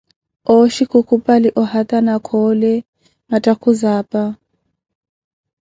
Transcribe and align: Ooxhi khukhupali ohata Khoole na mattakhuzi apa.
Ooxhi 0.53 0.83
khukhupali 0.91 1.49
ohata 1.61 1.97
Khoole 2.27 2.73
na 2.81 2.85
mattakhuzi 3.29 3.87
apa. 3.99 4.23